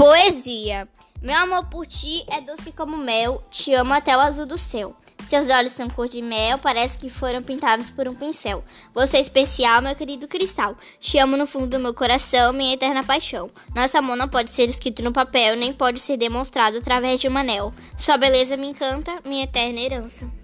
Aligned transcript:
Poesia. 0.00 0.88
Meu 1.20 1.36
amor 1.36 1.66
por 1.66 1.86
ti 1.86 2.24
é 2.26 2.40
doce 2.40 2.72
como 2.72 2.96
mel, 2.96 3.44
te 3.50 3.74
amo 3.74 3.92
até 3.92 4.16
o 4.16 4.20
azul 4.20 4.46
do 4.46 4.56
céu. 4.56 4.96
Seus 5.28 5.50
olhos 5.50 5.74
são 5.74 5.90
cor 5.90 6.08
de 6.08 6.22
mel, 6.22 6.56
parece 6.56 6.96
que 6.96 7.10
foram 7.10 7.42
pintados 7.42 7.90
por 7.90 8.08
um 8.08 8.14
pincel. 8.14 8.64
Você 8.94 9.18
é 9.18 9.20
especial, 9.20 9.82
meu 9.82 9.94
querido 9.94 10.26
cristal. 10.26 10.74
Te 10.98 11.18
amo 11.18 11.36
no 11.36 11.46
fundo 11.46 11.66
do 11.66 11.78
meu 11.78 11.92
coração, 11.92 12.50
minha 12.50 12.72
eterna 12.72 13.04
paixão. 13.04 13.50
Nosso 13.74 13.98
amor 13.98 14.16
não 14.16 14.26
pode 14.26 14.50
ser 14.50 14.70
escrito 14.70 15.02
no 15.02 15.12
papel, 15.12 15.54
nem 15.54 15.70
pode 15.70 16.00
ser 16.00 16.16
demonstrado 16.16 16.78
através 16.78 17.20
de 17.20 17.28
um 17.28 17.36
anel. 17.36 17.70
Sua 17.98 18.16
beleza 18.16 18.56
me 18.56 18.68
encanta, 18.68 19.20
minha 19.22 19.44
eterna 19.44 19.80
herança. 19.80 20.39